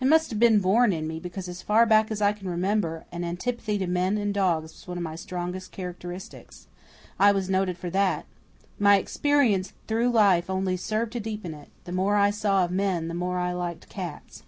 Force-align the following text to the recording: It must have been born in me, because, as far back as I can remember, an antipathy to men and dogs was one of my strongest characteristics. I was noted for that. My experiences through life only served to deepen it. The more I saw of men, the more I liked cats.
It 0.00 0.06
must 0.06 0.30
have 0.30 0.40
been 0.40 0.58
born 0.58 0.92
in 0.92 1.06
me, 1.06 1.20
because, 1.20 1.46
as 1.46 1.62
far 1.62 1.86
back 1.86 2.10
as 2.10 2.20
I 2.20 2.32
can 2.32 2.48
remember, 2.48 3.04
an 3.12 3.22
antipathy 3.22 3.78
to 3.78 3.86
men 3.86 4.18
and 4.18 4.34
dogs 4.34 4.72
was 4.72 4.88
one 4.88 4.96
of 4.98 5.04
my 5.04 5.14
strongest 5.14 5.70
characteristics. 5.70 6.66
I 7.20 7.30
was 7.30 7.48
noted 7.48 7.78
for 7.78 7.88
that. 7.90 8.26
My 8.80 8.96
experiences 8.96 9.72
through 9.86 10.10
life 10.10 10.50
only 10.50 10.76
served 10.76 11.12
to 11.12 11.20
deepen 11.20 11.54
it. 11.54 11.68
The 11.84 11.92
more 11.92 12.16
I 12.16 12.30
saw 12.30 12.64
of 12.64 12.72
men, 12.72 13.06
the 13.06 13.14
more 13.14 13.38
I 13.38 13.52
liked 13.52 13.88
cats. 13.88 14.42